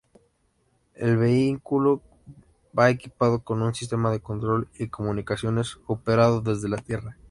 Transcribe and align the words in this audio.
El 0.95 1.15
vehículo 1.17 2.01
va 2.75 2.89
equipado 2.89 3.43
con 3.43 3.61
un 3.61 3.75
sistema 3.75 4.09
de 4.09 4.19
control 4.19 4.67
y 4.79 4.87
comunicaciones 4.87 5.77
operado 5.85 6.41
desde 6.41 6.75
tierra. 6.81 7.17